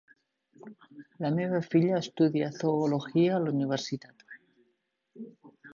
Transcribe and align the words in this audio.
La 1.25 1.31
meva 1.35 1.59
filla 1.75 2.01
estudia 2.05 2.49
zoologia 2.57 3.37
a 3.37 3.45
la 3.45 3.55
universitat. 3.59 4.29